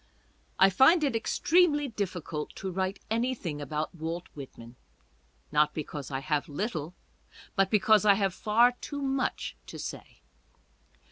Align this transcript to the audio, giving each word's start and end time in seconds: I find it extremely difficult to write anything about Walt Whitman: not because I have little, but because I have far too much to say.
I 0.57 0.71
find 0.71 1.03
it 1.03 1.15
extremely 1.15 1.87
difficult 1.87 2.55
to 2.55 2.71
write 2.71 2.97
anything 3.11 3.61
about 3.61 3.93
Walt 3.93 4.29
Whitman: 4.33 4.75
not 5.51 5.75
because 5.75 6.09
I 6.09 6.21
have 6.21 6.49
little, 6.49 6.95
but 7.55 7.69
because 7.69 8.03
I 8.03 8.15
have 8.15 8.33
far 8.33 8.71
too 8.71 9.03
much 9.03 9.55
to 9.67 9.77
say. 9.77 10.23